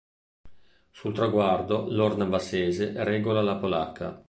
Sul 0.89 1.13
traguardo 1.13 1.85
l'ornavassese 1.87 3.03
regola 3.03 3.43
la 3.43 3.57
polacca. 3.57 4.19